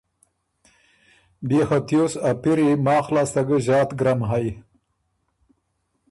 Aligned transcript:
بيې 1.47 1.61
خه 1.67 1.77
تیوس 1.87 2.13
ا 2.29 2.31
پِری 2.41 2.69
ماخ 2.85 3.05
لاسته 3.15 3.41
ګه 3.47 3.57
ݫات 3.65 3.89
ګرم 3.99 4.19
هئ 4.29 4.47